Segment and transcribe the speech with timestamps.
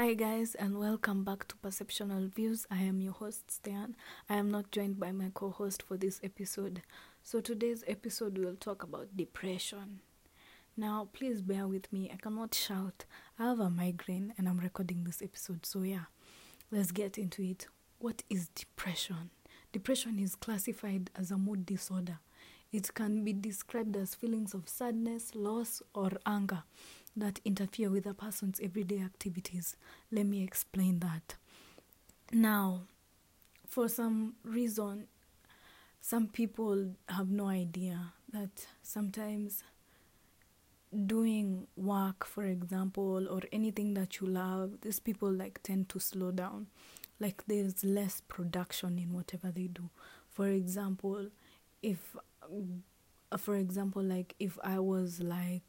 [0.00, 2.66] Hi, guys, and welcome back to Perceptional Views.
[2.70, 3.96] I am your host, Stan.
[4.30, 6.80] I am not joined by my co host for this episode.
[7.22, 10.00] So, today's episode will talk about depression.
[10.74, 12.10] Now, please bear with me.
[12.10, 13.04] I cannot shout.
[13.38, 15.66] I have a migraine and I'm recording this episode.
[15.66, 16.06] So, yeah,
[16.70, 17.66] let's get into it.
[17.98, 19.28] What is depression?
[19.70, 22.20] Depression is classified as a mood disorder.
[22.72, 26.62] It can be described as feelings of sadness, loss, or anger
[27.16, 29.76] that interfere with a person's everyday activities.
[30.10, 31.34] Let me explain that.
[32.32, 32.82] Now,
[33.66, 35.06] for some reason,
[36.00, 39.62] some people have no idea that sometimes
[41.06, 46.30] doing work, for example, or anything that you love, these people like tend to slow
[46.30, 46.66] down.
[47.20, 49.90] Like there's less production in whatever they do.
[50.30, 51.28] For example,
[51.82, 52.16] if,
[53.36, 55.62] for example, like if I was like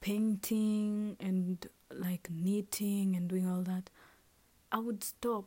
[0.00, 3.90] painting and like knitting and doing all that,
[4.72, 5.44] I would stop.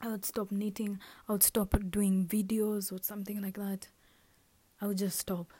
[0.00, 0.98] I would stop knitting.
[1.28, 3.88] I would stop doing videos or something like that.
[4.80, 5.52] I would just stop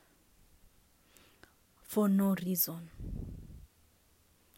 [1.83, 2.91] for no reason.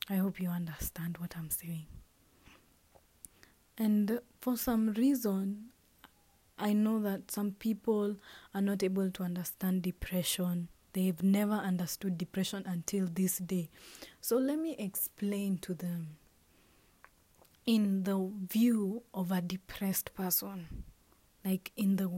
[0.09, 1.87] I hope you understand what I'm saying.
[3.79, 5.71] And for some reason,
[6.59, 8.17] I know that some people
[8.55, 13.71] are not able to understand depression They've never understood depression until this day.
[14.21, 16.17] So let me explain to them
[17.67, 20.85] in the view of a depressed person,
[21.45, 22.11] like in the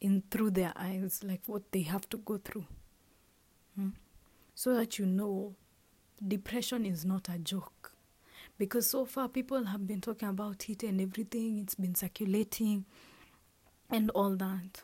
[0.00, 2.66] in through their eyes, like what they have to go through.
[3.76, 3.90] Hmm?
[4.54, 5.54] So that you know
[6.26, 7.92] depression is not a joke.
[8.58, 12.84] Because so far people have been talking about it and everything, it's been circulating
[13.90, 14.82] and all that.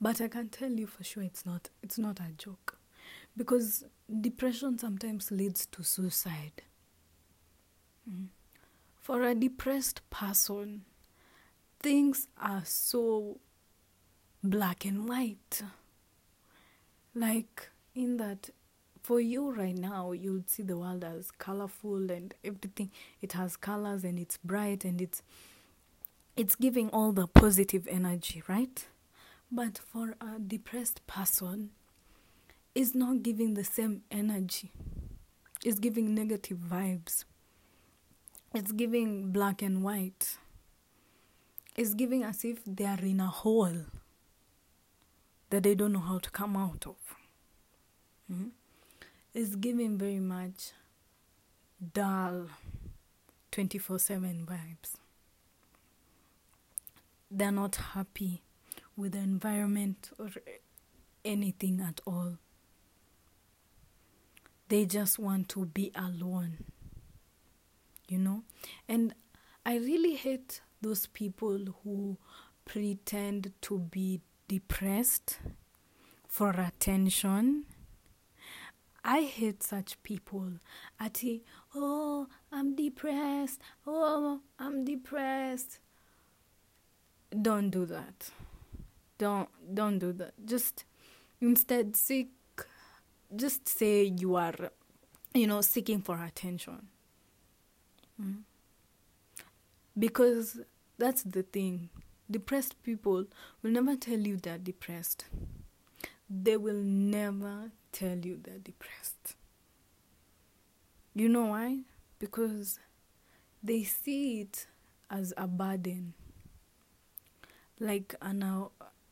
[0.00, 2.78] But I can tell you for sure it's not it's not a joke.
[3.36, 3.84] Because
[4.20, 6.62] depression sometimes leads to suicide.
[8.08, 8.28] Mm.
[8.98, 10.84] For a depressed person,
[11.80, 13.38] things are so
[14.42, 15.62] black and white.
[17.14, 18.50] Like in that
[19.02, 22.90] for you right now you'll see the world as colorful and everything
[23.22, 25.22] it has colors and it's bright and it's
[26.36, 28.86] it's giving all the positive energy, right?
[29.52, 31.70] But for a depressed person,
[32.74, 34.70] it's not giving the same energy.
[35.64, 37.24] It's giving negative vibes.
[38.54, 40.38] It's giving black and white.
[41.76, 43.86] It's giving as if they are in a hole
[45.50, 46.96] that they don't know how to come out of.
[48.32, 48.48] Mm-hmm.
[49.34, 50.72] It's giving very much
[51.92, 52.46] dull
[53.50, 54.94] 24 7 vibes.
[57.30, 58.42] They're not happy
[59.00, 60.28] with the environment or
[61.24, 62.36] anything at all.
[64.68, 66.58] They just want to be alone,
[68.08, 68.42] you know?
[68.88, 69.14] And
[69.64, 72.18] I really hate those people who
[72.66, 75.38] pretend to be depressed
[76.28, 77.64] for attention.
[79.02, 80.52] I hate such people.
[81.00, 81.42] Ati,
[81.74, 83.60] oh, I'm depressed.
[83.86, 85.78] Oh, I'm depressed.
[87.42, 88.30] Don't do that
[89.20, 90.34] don't don't do that.
[90.44, 90.84] Just
[91.40, 92.30] instead seek
[93.36, 94.54] just say you are
[95.34, 96.88] you know seeking for attention.
[98.20, 98.42] Mm.
[99.98, 100.60] because
[100.98, 101.88] that's the thing.
[102.30, 103.24] Depressed people
[103.62, 105.24] will never tell you they're depressed.
[106.28, 109.36] They will never tell you they're depressed.
[111.14, 111.80] You know why?
[112.18, 112.78] Because
[113.62, 114.66] they see it
[115.10, 116.14] as a burden.
[117.80, 118.42] Like an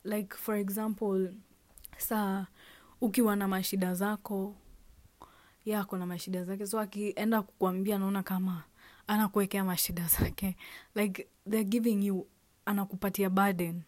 [0.04, 1.32] like for example
[1.98, 2.46] saa
[3.00, 4.56] ukiwa na mashida zako
[5.64, 6.66] yako na mashida zake.
[6.66, 8.64] So akienda kukuambia naona kama
[9.06, 10.56] anakuwekea mashida zake.
[10.94, 12.26] Like they're giving you
[12.64, 13.82] anakupatia burden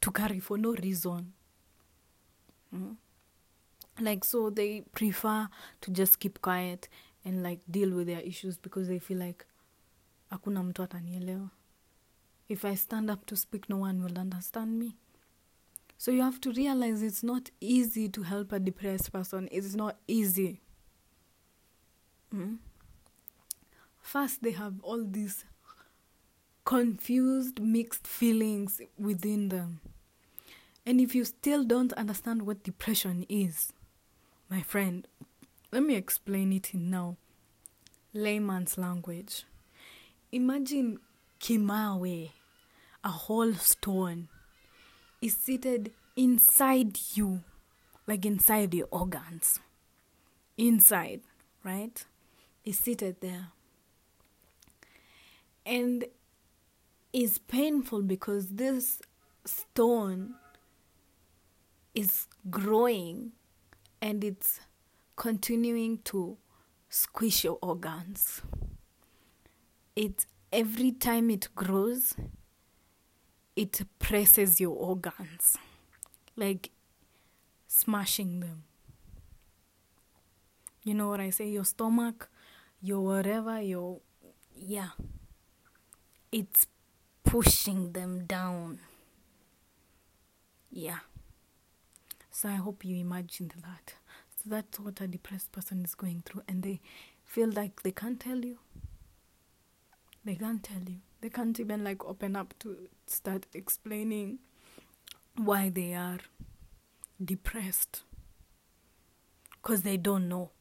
[0.00, 1.32] to carry for no reason.
[2.72, 2.96] Mm?
[3.98, 5.48] like so they prefer
[5.80, 6.88] to just keep quiet
[7.24, 9.44] and like deal with their issues because they feel like
[10.30, 11.48] hakuna mtu atanielewa.
[12.48, 14.92] If i stand up to speak no one will understand me
[15.98, 19.48] so you have to realize it's not easy to help a depressed person.
[19.50, 20.60] It's not easy.
[22.34, 22.58] Mm?
[24.00, 25.44] First, they have all these
[26.64, 29.80] confused, mixed feelings within them.
[30.84, 33.72] And if you still don't understand what depression is,
[34.48, 35.08] my friend,
[35.72, 37.16] let me explain it in now
[38.12, 39.44] layman's language.
[40.32, 40.98] Imagine
[41.40, 42.30] Kimawe,
[43.04, 44.28] a whole stone
[45.26, 47.42] is seated inside you,
[48.06, 49.60] like inside your organs.
[50.56, 51.20] Inside,
[51.64, 52.04] right?
[52.64, 53.48] Is seated there.
[55.66, 56.04] and
[57.12, 59.00] it's painful because this
[59.44, 60.34] stone
[61.94, 63.32] is growing
[64.00, 64.60] and it's
[65.16, 66.36] continuing to
[66.88, 68.42] squish your organs.
[69.96, 72.14] It every time it grows,
[73.56, 75.56] it presses your organs,
[76.36, 76.70] like
[77.66, 78.64] smashing them.
[80.84, 81.48] You know what I say?
[81.48, 82.28] Your stomach,
[82.80, 84.00] your whatever, your
[84.54, 84.90] yeah.
[86.30, 86.66] It's
[87.24, 88.78] pushing them down.
[90.70, 90.98] Yeah.
[92.30, 93.94] So I hope you imagined that.
[94.36, 96.80] So that's what a depressed person is going through, and they
[97.24, 98.58] feel like they can't tell you.
[100.24, 101.00] They can't tell you.
[101.26, 104.38] They can't even like open up to start explaining
[105.34, 106.20] why they are
[107.20, 108.02] depressed
[109.50, 110.52] because they don't know.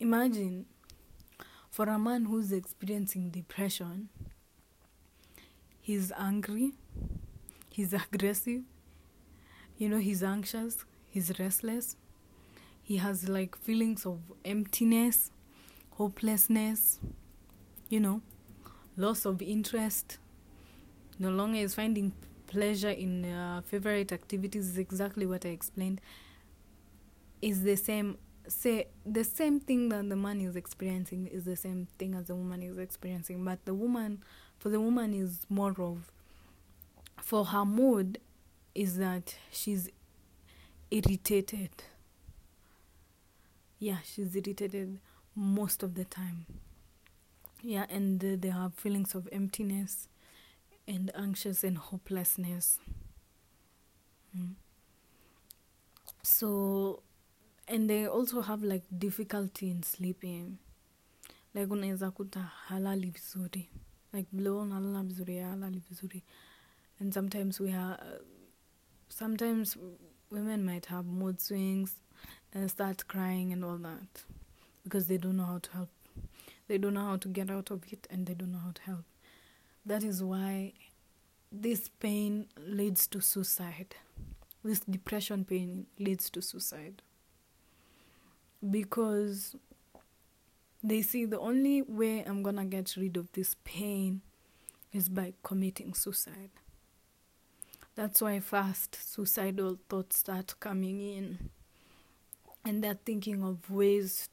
[0.00, 0.66] Imagine
[1.70, 4.08] for a man who's experiencing depression,
[5.80, 6.72] he's angry,
[7.70, 8.62] he's aggressive,
[9.78, 11.94] you know, he's anxious, he's restless,
[12.82, 15.30] he has like feelings of emptiness,
[15.92, 16.98] hopelessness,
[17.88, 18.20] you know,
[18.96, 20.18] loss of interest,
[21.18, 22.12] no longer is finding
[22.46, 26.00] pleasure in uh, favorite activities is exactly what I explained.
[27.42, 31.88] Is the same say the same thing that the man is experiencing is the same
[31.98, 34.22] thing as the woman is experiencing, but the woman
[34.58, 36.10] for the woman is more of
[37.20, 38.18] for her mood
[38.74, 39.90] is that she's
[40.90, 41.70] irritated.
[43.78, 44.98] Yeah, she's irritated
[45.34, 46.46] most of the time.
[47.66, 50.08] Yeah, and uh, they have feelings of emptiness
[50.86, 52.78] and anxious and hopelessness.
[54.36, 54.56] Mm.
[56.22, 57.02] So,
[57.66, 60.58] and they also have like difficulty in sleeping.
[61.54, 63.70] Like unaweza kuta halali vizuri.
[64.12, 66.22] Like below unalala vizuri, halali vizuri.
[67.00, 67.98] And sometimes we have,
[69.08, 69.78] sometimes
[70.30, 71.94] women might have mood swings
[72.52, 74.22] and start crying and all that
[74.82, 75.93] because they don't know how to help.
[76.66, 78.82] They don't know how to get out of it and they don't know how to
[78.82, 79.04] help.
[79.84, 80.72] That is why
[81.52, 83.96] this pain leads to suicide.
[84.62, 87.02] This depression pain leads to suicide.
[88.68, 89.54] Because
[90.82, 94.22] they see the only way I'm gonna get rid of this pain
[94.92, 96.50] is by committing suicide.
[97.94, 101.50] That's why fast suicidal thoughts start coming in.
[102.64, 104.28] And they're thinking of ways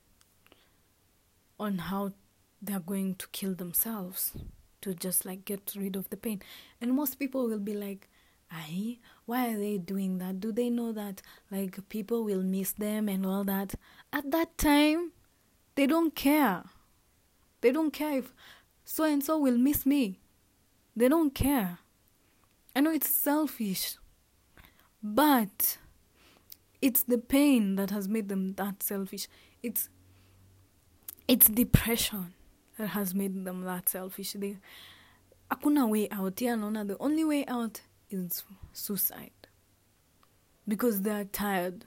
[1.60, 2.13] on how
[2.62, 4.34] they're going to kill themselves
[4.81, 6.42] to just like get rid of the pain.
[6.80, 8.08] And most people will be like,
[8.52, 10.42] Aye, why are they doing that?
[10.42, 13.75] Do they know that like people will miss them and all that?
[14.12, 15.13] At that time,
[15.75, 16.63] they don't care.
[17.62, 18.34] They don't care if
[18.84, 20.19] so and so will miss me.
[20.96, 21.80] They don't care.
[22.75, 23.96] I know it's selfish,
[25.02, 25.78] but
[26.81, 29.28] it's the pain that has made them that selfish.
[29.63, 29.88] It's
[31.28, 32.34] it's depression
[32.81, 34.33] that has made them that selfish.
[34.33, 34.57] They
[35.50, 36.42] hakuna way out.
[36.42, 38.44] Yeah, no, the only way out is
[38.74, 39.31] suicide.
[40.68, 41.86] Because they're tired.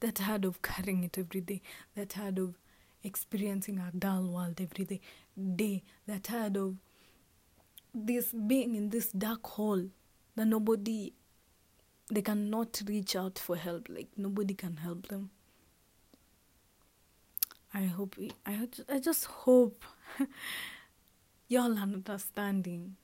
[0.00, 1.62] They're tired of carrying it every day.
[1.94, 2.54] They're tired of
[3.02, 5.00] experiencing a dull world every day.
[5.56, 5.82] Day.
[6.06, 6.76] They're tired of
[7.92, 9.86] this being in this dark hole
[10.36, 11.12] that nobody
[12.10, 13.88] they cannot reach out for help.
[13.88, 15.30] Like nobody can help them.
[17.74, 18.16] I hope
[18.46, 19.84] I I just hope
[21.48, 22.96] y'all are understanding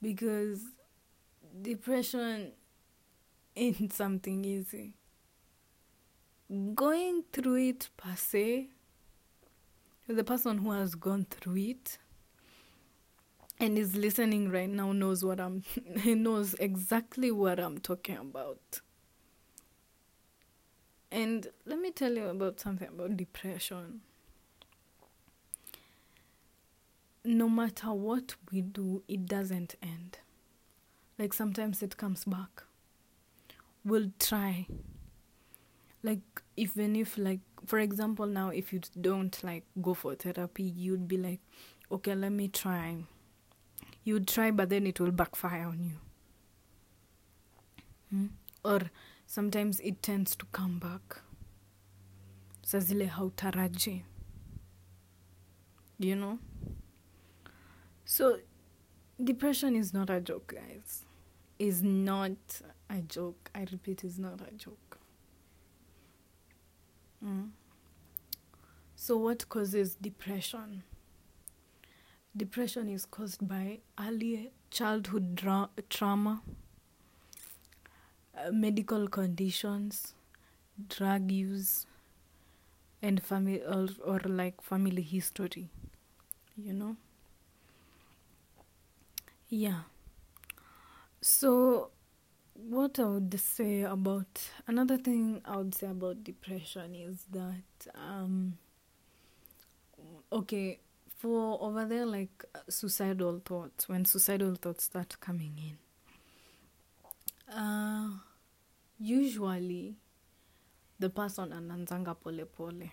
[0.00, 0.60] because
[1.62, 2.52] depression
[3.56, 4.94] ain't something easy.
[6.74, 8.68] Going through it per se,
[10.08, 11.98] the person who has gone through it
[13.60, 15.62] and is listening right now knows what I'm
[16.04, 18.80] knows exactly what I'm talking about.
[21.10, 24.00] And let me tell you about something about depression.
[27.24, 30.18] No matter what we do, it doesn't end.
[31.18, 32.62] Like sometimes it comes back.
[33.84, 34.66] We'll try.
[36.02, 36.20] Like
[36.56, 41.16] even if like for example now if you don't like go for therapy, you'd be
[41.16, 41.40] like,
[41.90, 43.04] okay, let me try.
[44.04, 45.96] You'd try but then it will backfire on you.
[48.10, 48.26] Hmm?
[48.64, 48.80] Or
[49.28, 51.20] sometimes it tends to come back.
[52.62, 54.02] Sa zile hautaraji
[55.98, 56.38] you know?
[58.04, 58.38] So
[59.22, 61.04] depression is not a joke guys.
[61.58, 62.36] Is not
[62.88, 63.50] a joke.
[63.54, 64.98] I repeat is not a joke.
[67.24, 67.48] Mm.
[68.94, 70.84] so what causes depression?
[72.36, 76.42] Depression is caused by early childhood dra- trauma
[78.46, 80.14] uh, medical conditions
[80.88, 81.86] drug use
[83.02, 85.68] and family or, or like family history
[86.56, 86.96] you know?
[89.48, 89.80] Yeah.
[91.20, 91.90] So
[92.54, 98.58] what i would say about another thing i would say about depression is that um
[100.32, 100.78] okay
[101.18, 105.76] for over there like suicidal thoughts when suicidal thoughts start coming in
[107.54, 108.08] uh
[108.98, 109.96] usually
[110.98, 112.90] the person ananzanga pole pole.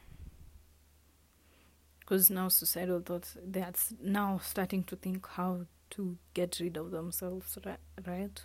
[1.99, 7.57] Because now suicidal thoughts they're now starting to think how to get rid of themselves
[8.05, 8.41] right?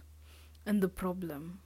[0.65, 1.61] And the problem.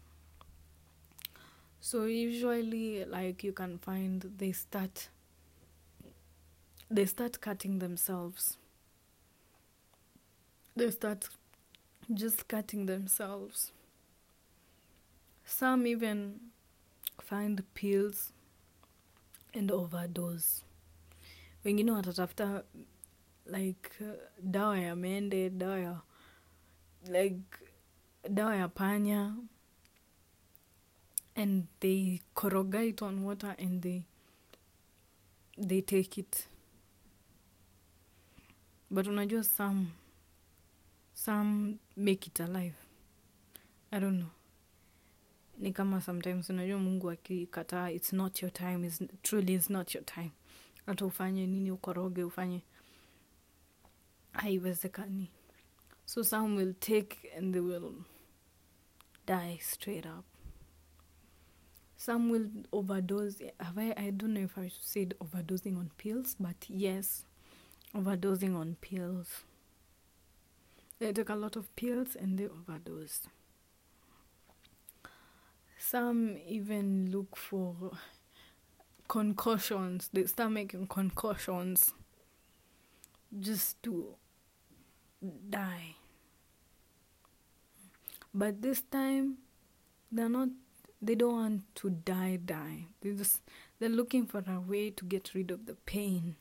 [1.80, 5.08] So usually like you can find they start
[6.90, 8.56] they start cutting themselves.
[10.76, 11.28] They start
[12.12, 13.72] just cutting themselves
[15.44, 16.40] some even
[17.20, 18.32] find pills
[19.54, 20.62] and overdose.
[21.64, 22.64] Wengine watatafuta
[23.46, 23.90] like
[24.42, 26.00] dawa ya mende dawa ya
[27.08, 27.42] like
[28.28, 29.36] dawa ya panya
[31.36, 34.06] and they koroga it on water and they
[35.58, 36.46] they take it.
[38.90, 39.86] But unajua some
[41.14, 42.76] some make it alive.
[43.92, 44.30] I don't know
[45.58, 50.04] ni kama sometimes unajua mungu akikataa its not your time is, truly is not your
[50.04, 50.30] time.
[50.86, 52.62] Hata ufanye nini ukoroge ufanye.
[54.32, 55.30] Haiwezekani.
[56.04, 57.94] So some will take and they will
[59.26, 60.24] die straight up.
[61.96, 63.44] Some will overdose.
[63.58, 67.24] I, don't know if i said overdosing on pills but yes
[67.94, 69.44] overdosing on pills.
[70.98, 73.28] They took a lot of pills and they overdose
[75.90, 77.74] some even look for
[79.08, 80.08] concussions.
[80.12, 81.92] They start making concussions
[83.38, 84.14] just to
[85.50, 85.96] die.
[88.32, 89.38] But this time
[90.10, 90.48] they're not
[91.02, 92.86] they don't want to die die.
[93.00, 93.42] They just
[93.78, 96.36] they're looking for a way to get rid of the pain.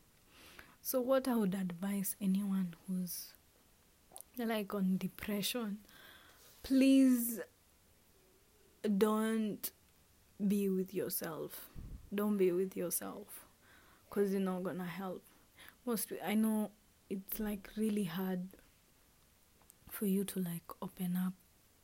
[0.81, 3.33] So what i would advise anyone who's
[4.37, 5.77] like on depression
[6.63, 7.39] please
[8.83, 9.71] don't
[10.45, 11.69] be with yourself.
[12.13, 13.45] Don't be with yourself
[14.09, 15.23] because you're not gonna help.
[15.85, 16.71] Most i know
[17.09, 18.47] it's like really hard
[19.89, 21.33] for you to like open up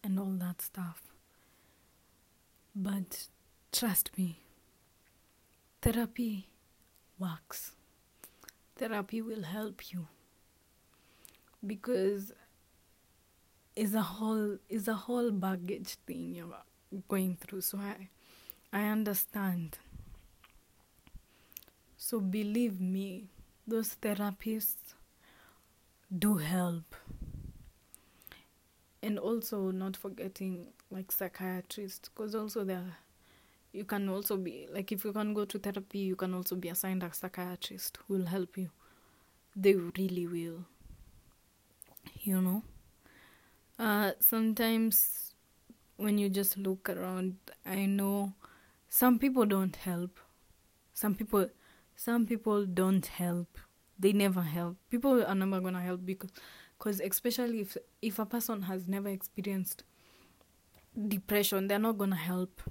[0.03, 1.01] and all that stuff.
[2.75, 3.27] But
[3.71, 4.39] trust me
[5.81, 6.47] therapy
[7.17, 7.71] works.
[8.75, 10.07] Therapy will help you.
[11.65, 12.31] Because
[13.75, 16.47] it's a whole it's a whole baggage thing you're
[17.07, 17.61] going through.
[17.61, 18.09] So i
[18.71, 19.77] i understand.
[21.97, 23.29] So believe me
[23.67, 24.95] those therapists
[26.17, 26.95] do help.
[29.01, 32.97] And also not forgetting like psychiatrists because also there
[33.71, 36.69] you can also be like if you can go to therapy you can also be
[36.69, 38.69] assigned a psychiatrist who will help you.
[39.55, 40.65] They really will.
[42.21, 42.63] You know?
[43.77, 45.28] Uh sometimes
[45.99, 48.33] when you just look around i know
[48.89, 50.19] some people don't help.
[50.93, 51.47] Some people
[51.95, 53.57] some people don't help.
[53.99, 54.77] They never help.
[54.89, 56.31] People are never gonna help because
[56.77, 59.83] because especially if if a person has never experienced
[61.07, 62.61] depression they're not gonna help.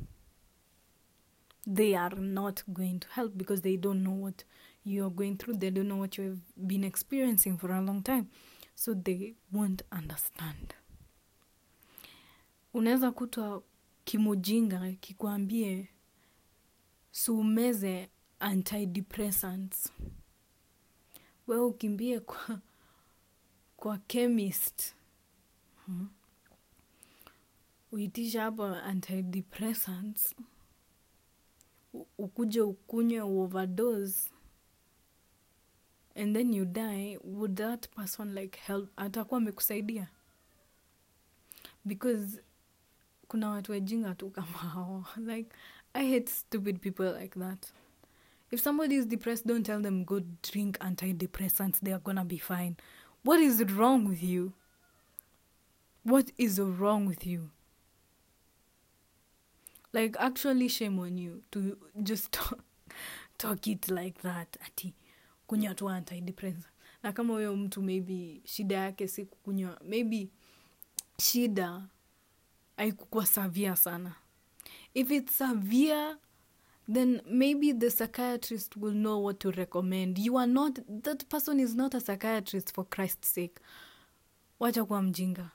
[1.67, 4.43] They are not going to help because they don't know what
[4.85, 5.59] you're going through.
[5.59, 8.31] They don't know what you've been experiencing for a long time.
[8.75, 10.75] So they won't understand
[12.75, 13.63] unaweza kutwa
[14.05, 15.89] kimujinga kikwambie
[17.11, 18.09] siumeze
[18.41, 19.93] antidepressants.
[21.47, 22.61] We ukimbie kwa
[23.77, 24.95] kwa chemist.
[25.87, 26.09] Hmm.
[27.93, 30.35] uitisha hapo antidepressants.
[32.19, 34.31] Ukuje ukunywe overdose.
[36.15, 38.91] And then you die would that person like help.
[38.97, 40.09] Atakuwa amekusaidia.
[41.85, 42.41] Because
[43.29, 45.05] kuna watu wajinga tu kama hao.
[45.27, 45.51] Like
[45.95, 47.67] i hate stupid people like that.
[48.51, 50.21] If somebody is depressed don't tell them go
[50.53, 51.81] drink antidepressants.
[51.81, 52.77] They are gonna be fine.
[53.25, 54.53] What is wrong with you?
[56.05, 57.51] What is wrong with you?
[59.93, 62.61] Like actually shame on you to just talk,
[63.39, 64.57] talk it like that.
[64.67, 64.95] Ati
[65.49, 66.65] kunywa tu antidepressant
[67.03, 70.29] na kama huyo mtu maybe shida yake si kukunywa maybe
[71.23, 71.83] shida
[72.79, 74.15] haikukuwa savia sana.
[74.95, 76.17] If it's severe
[76.93, 80.19] then maybe the psychiatrist will know what to recommend.
[80.19, 83.61] You are not that person is not a psychiatrist for christ's sake.
[84.61, 85.51] Wacha kuwa mjinga.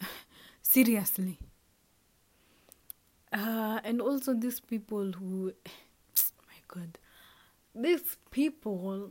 [0.62, 1.38] Seriously.
[3.32, 5.52] Uh, and also these people who
[6.48, 6.98] my god.
[7.74, 9.10] These people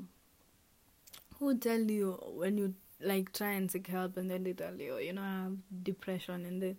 [1.40, 4.98] who tell you when you like try and seek help and then they tell you
[4.98, 6.76] you know i have depression and then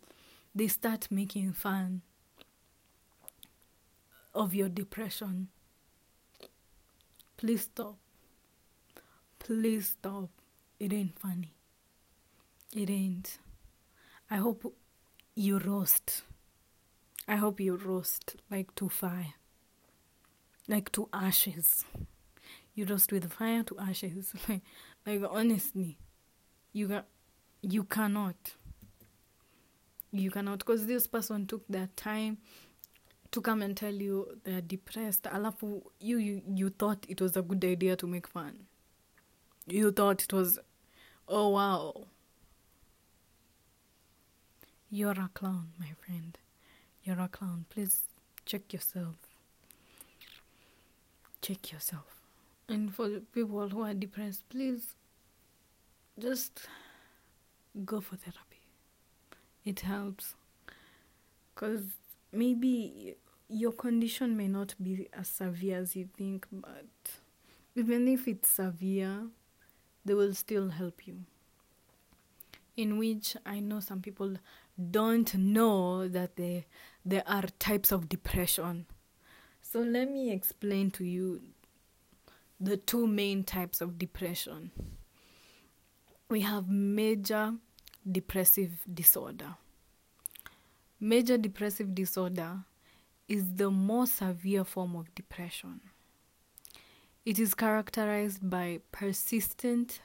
[0.54, 2.02] they start making fun
[4.34, 5.48] of your depression.
[7.36, 7.96] Please stop.
[9.38, 10.30] Please stop.
[10.78, 11.54] It ain't funny.
[12.74, 13.38] It ain't.
[14.30, 14.74] I hope
[15.34, 16.22] you roast.
[17.26, 19.34] I hope you roast like to fire.
[20.68, 21.84] Like to ashes.
[22.74, 24.32] You roast with fire to ashes.
[25.06, 25.98] Like, like honestly
[26.72, 27.04] you ca-
[27.62, 28.54] you cannot
[30.12, 32.38] you cannot because this person took their time
[33.30, 35.24] to come and tell you they're depressed.
[35.24, 38.66] Alafu you, you you thought it was a good idea to make fun.
[39.66, 40.58] You thought it was
[41.28, 42.06] oh wow.
[44.90, 46.36] You're a clown my friend.
[47.04, 47.66] You're a clown.
[47.70, 48.02] Please
[48.44, 49.14] check yourself.
[51.40, 52.04] Check yourself.
[52.68, 54.94] And for people who are depressed please
[56.18, 56.60] just
[57.84, 58.49] go for therapy
[59.64, 60.34] it helps.
[61.54, 61.82] Because
[62.32, 63.16] maybe
[63.48, 66.86] your condition may not be as severe as you think but
[67.74, 69.26] even if it's severe
[70.04, 71.24] they will still help you.
[72.76, 74.36] In which i know some people
[74.90, 76.64] don't know that there
[77.04, 78.86] there are types of depression.
[79.62, 81.42] So let me explain to you
[82.60, 84.70] the two main types of depression.
[86.28, 87.54] We have major
[88.10, 89.56] depressive disorder.
[90.98, 92.58] Major depressive disorder
[93.28, 95.80] is the more severe form of depression.
[97.24, 100.00] It is characterized by persistent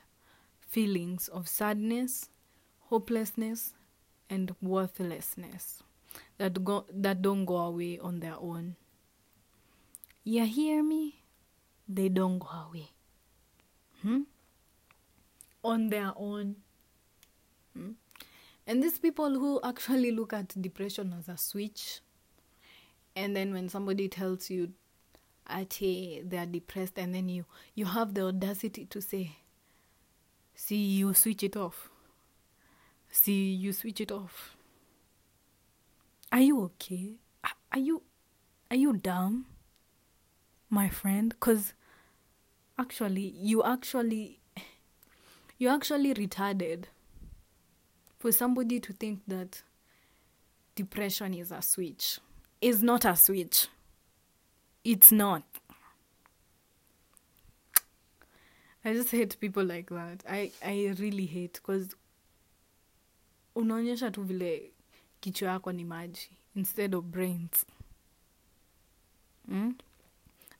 [0.60, 2.30] feelings of sadness,
[2.90, 3.74] hopelessness,
[4.30, 5.84] and worthlessness
[6.38, 8.76] that go that don't go away on their own.
[10.24, 11.22] You hear me?
[11.88, 12.90] They don't go away.
[14.02, 14.22] Hmm?
[15.64, 16.58] On their own.
[17.76, 17.92] Hmm?
[18.68, 22.02] And these people who actually look at depression as a switch,
[23.16, 24.72] and then when somebody tells you,
[25.50, 29.38] Ate, they are depressed, and then you, you have the audacity to say,
[30.56, 31.90] See, you switch it off.
[33.12, 34.56] See, you switch it off.
[36.32, 37.20] Are you okay?
[37.44, 38.02] Are- you
[38.72, 39.46] are you dumb?
[40.70, 41.38] My friend?
[41.40, 41.74] Cause
[42.80, 44.40] actually you actually
[45.58, 46.86] you actually retarded
[48.26, 49.62] for somebody to think that
[50.74, 52.18] depression is a switch.
[52.60, 53.68] Is not a switch.
[54.84, 55.44] It's not.
[58.84, 60.24] I just hate people like that.
[60.28, 61.96] I, I really hate because
[63.56, 64.72] unaonyesha tu vile
[65.22, 67.64] kichwa yako ni maji instead of brains.
[69.48, 69.76] Mm?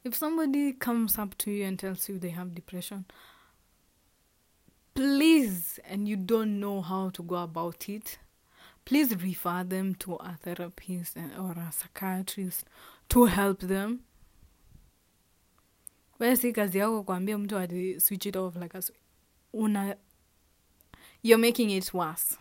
[0.04, 3.06] If somebody comes up to you and tells you they have depression,
[4.96, 8.18] please, and you don't know how to go about it,
[8.86, 12.66] please refer them to a therapist or a psychiatrist
[13.10, 14.00] to help them.
[16.20, 18.82] Wewe si kazi yako kuambia mtu ati switch it off like a
[19.54, 19.96] una
[21.24, 22.38] you're making it worse.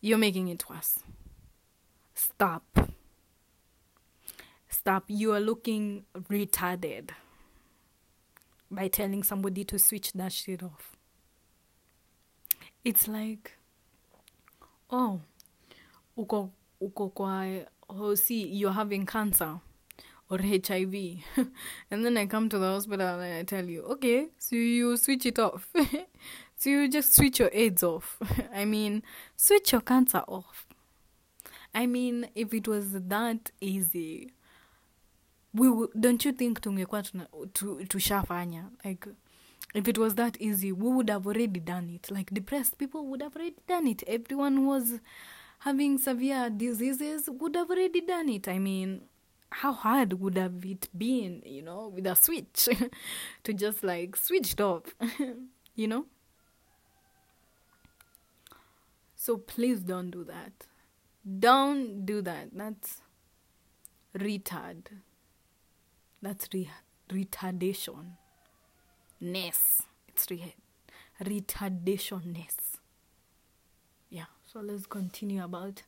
[0.00, 0.98] You're making it worse.
[2.14, 2.62] Stop.
[4.68, 5.04] Stop.
[5.08, 7.10] You are looking retarded
[8.70, 10.95] by telling somebody to switch that shit off.
[12.86, 13.50] It's like,
[14.88, 15.20] oh,
[16.16, 19.58] uko, uko kwa, oh, see, you're having cancer
[20.30, 20.94] or HIV.
[21.90, 25.26] and then I come to the hospital and I tell you, okay, so you switch
[25.26, 25.68] it off.
[26.56, 28.18] so you just switch your AIDS off.
[28.54, 29.02] I mean,
[29.34, 30.68] switch your cancer off.
[31.74, 34.30] I mean, if it was that easy,
[35.52, 37.02] we would, don't you think tungekuwa
[37.88, 39.08] tushafanya like
[39.76, 42.10] if it was that easy we would have already done it.
[42.10, 44.02] Like depressed people would have already done it.
[44.06, 45.00] Everyone who was
[45.60, 48.48] having severe diseases would have already done it.
[48.48, 49.02] I mean
[49.50, 52.68] how hard would have it been you know with a switch
[53.44, 54.94] to just like switch it off
[55.74, 56.06] you know?
[59.14, 60.66] So please don't do that.
[61.38, 62.48] Don't do that.
[62.52, 63.02] That's
[64.16, 64.86] retard.
[66.22, 66.70] That's re-
[67.10, 68.16] retardation
[69.20, 70.54] ness it's re-
[71.22, 72.78] retardationness.
[74.10, 75.82] Yeah, so let's continue about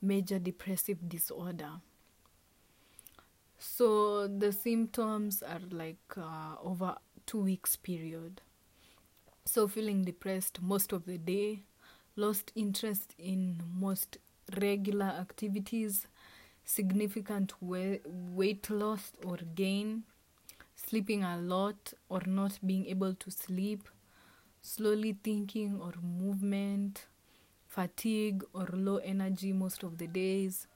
[0.00, 1.80] major depressive disorder.
[3.58, 8.40] So the symptoms are like uh, over two weeks period.
[9.46, 11.62] So feeling depressed most of the day,
[12.16, 14.18] lost interest in most
[14.60, 16.06] regular activities,
[16.64, 20.04] significant we- weight loss or gain,
[20.88, 23.88] sleeping a lot or not being able to sleep,
[24.62, 27.06] slowly thinking or movement,
[27.68, 30.66] fatigue or low energy most of the days,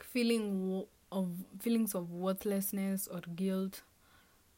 [0.00, 1.28] feeling wo- of
[1.60, 3.82] feelings of worthlessness or guilt,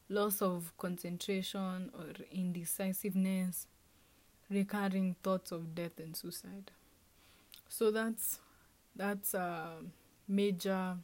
[0.09, 3.67] loss of concentration or indecisiveness,
[4.49, 6.71] recurring thoughts of death and suicide.
[7.69, 8.39] So that's
[8.95, 9.77] that's a
[10.27, 10.97] major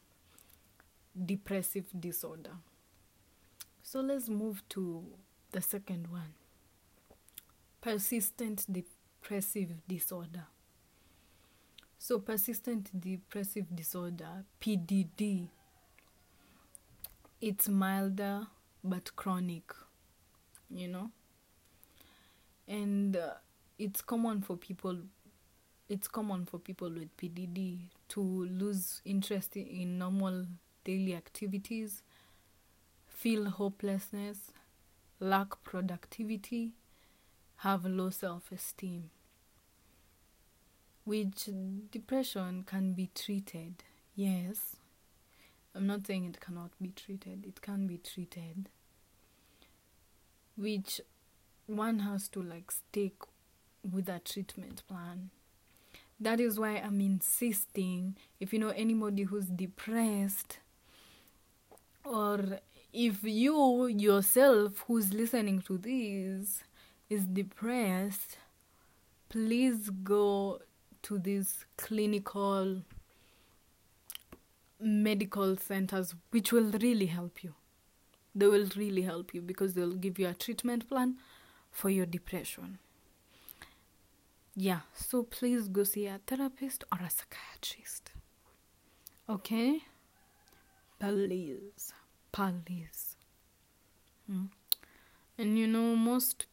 [1.25, 2.55] depressive disorder.
[3.83, 5.03] So let's move to
[5.51, 6.33] the second one.
[7.81, 10.47] Persistent depressive disorder.
[11.99, 15.47] So persistent depressive disorder, PDD,
[17.41, 18.47] it's milder
[18.83, 19.71] but chronic,
[20.69, 21.11] you know?
[22.67, 23.33] And uh,
[23.77, 24.97] it's common for people
[25.89, 30.45] it's common for people with PDD to lose interest in normal
[30.85, 32.01] daily activities,
[33.23, 34.51] feel hopelessness,
[35.21, 36.73] lack productivity,
[37.59, 39.11] have low self esteem.
[41.05, 41.47] Which
[41.89, 43.75] depression can be treated,
[44.13, 44.75] yes.
[45.73, 48.67] I'm not saying it cannot be treated, it can be treated.
[50.57, 50.99] Which
[51.65, 53.13] one has to like stick
[53.89, 55.29] with a treatment plan.
[56.19, 60.59] That is why I'm insisting if you know anybody who's depressed
[62.03, 62.59] or
[62.93, 66.63] if you yourself who's listening to this
[67.09, 68.37] is depressed,
[69.29, 70.61] please go
[71.01, 72.83] to these clinical
[74.79, 77.55] medical centers which will really help you.
[78.35, 81.17] They will really help you because they'll give you a treatment plan
[81.71, 82.77] for your depression.
[84.55, 88.11] Yeah, so please go see a therapist or a psychiatrist.
[89.27, 89.79] Okay?
[90.99, 91.91] Please.
[92.33, 93.15] Please.
[94.27, 94.45] Hmm.
[95.37, 96.47] And you know, most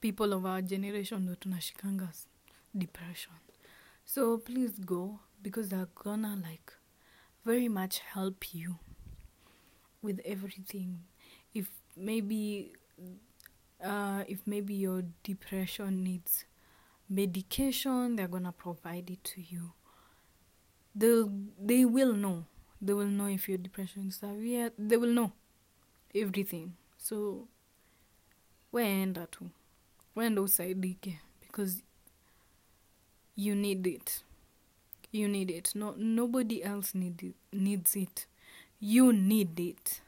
[0.00, 2.08] people of our generation ndo tunashikanga
[2.74, 3.34] depression.
[4.04, 6.72] So please go because they're gonna like
[7.44, 8.76] very much help you
[10.02, 11.00] with everything.
[11.54, 12.72] If maybe
[13.84, 16.46] uh if maybe your depression needs
[17.10, 19.72] medication, they're gonna provide it to you.
[20.94, 22.44] They'll they will know.
[22.80, 24.70] They will know if your depression is severe.
[24.78, 25.32] They will know
[26.14, 26.74] everything.
[26.98, 27.48] So
[28.72, 29.50] weenda tu.
[30.16, 31.82] Wenda usaidike because
[33.34, 34.22] you need it.
[35.12, 35.74] You need it.
[35.74, 38.26] No nobody else need it, needs it.
[38.80, 40.00] You need it.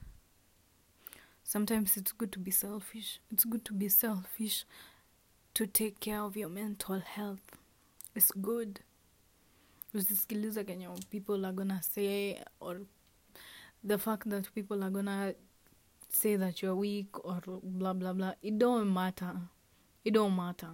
[1.44, 3.20] Sometimes it's good to be selfish.
[3.31, 4.66] It's good to be selfish
[5.54, 7.57] to take care of your mental health.
[8.14, 8.81] It's good.
[9.94, 12.81] Usisikilize kenye people are gonna say or
[13.85, 15.35] the fact that people are gonna
[16.11, 18.35] say that you're weak or blah blah blah.
[18.42, 19.37] It don't matter.
[20.05, 20.70] It don't matter.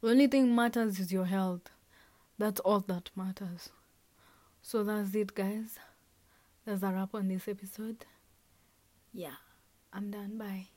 [0.00, 1.70] The only thing matters is your health.
[2.38, 3.70] That's all that matters.
[4.62, 5.78] So that's it, guys.
[6.64, 8.04] That's a wrap on this episode.
[9.12, 9.36] Yeah,
[9.92, 10.38] I'm done.
[10.38, 10.68] Bye.